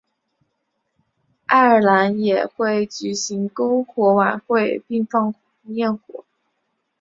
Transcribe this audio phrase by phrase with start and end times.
[1.45, 5.35] 爱尔兰也会举行篝火晚会并放
[5.65, 6.25] 焰火。